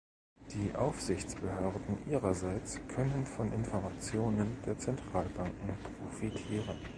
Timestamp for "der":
4.65-4.75